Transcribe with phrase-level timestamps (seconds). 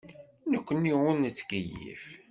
[0.51, 2.05] Nekkni ur nettkeyyif.